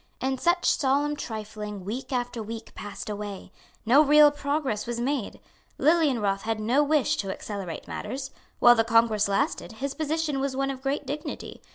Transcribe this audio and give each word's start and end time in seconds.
In 0.19 0.39
such 0.39 0.65
solemn 0.65 1.15
trifling 1.15 1.85
week 1.85 2.11
after 2.11 2.41
week 2.41 2.73
passed 2.73 3.07
away. 3.07 3.51
No 3.85 4.01
real 4.01 4.31
progress 4.31 4.87
was 4.87 4.99
made. 4.99 5.39
Lilienroth 5.77 6.41
had 6.41 6.59
no 6.59 6.81
wish 6.83 7.17
to 7.17 7.29
accelerate 7.29 7.87
matters. 7.87 8.31
While 8.57 8.73
the 8.73 8.83
congress 8.83 9.27
lasted, 9.27 9.73
his 9.73 9.93
position 9.93 10.39
was 10.39 10.55
one 10.55 10.71
of 10.71 10.81
great 10.81 11.05
dignity. 11.05 11.61